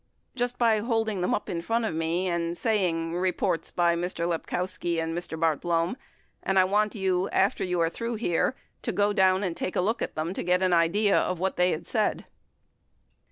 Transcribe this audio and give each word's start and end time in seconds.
Just 0.35 0.57
by 0.57 0.79
holding 0.79 1.21
them 1.21 1.35
up 1.35 1.47
in 1.47 1.61
front 1.61 1.85
of 1.85 1.93
me 1.93 2.27
and 2.27 2.57
saying, 2.57 3.13
"Reports 3.13 3.69
by 3.69 3.95
Mr. 3.95 4.27
Lepkowski 4.27 4.99
and 4.99 5.15
Mr. 5.15 5.39
Bartlome, 5.39 5.95
and 6.41 6.57
I 6.57 6.63
want 6.63 6.95
you, 6.95 7.29
after 7.29 7.63
you 7.63 7.79
are 7.81 7.87
through 7.91 8.15
here, 8.15 8.55
to 8.81 8.91
go 8.91 9.13
down 9.13 9.43
and 9.43 9.55
take 9.55 9.75
a 9.75 9.79
look 9.81 10.01
at 10.01 10.15
them 10.15 10.33
to 10.33 10.41
get 10.41 10.63
an 10.63 10.73
idea 10.73 11.31
what 11.35 11.55
they 11.55 11.69
had 11.69 11.85
said." 11.85 12.25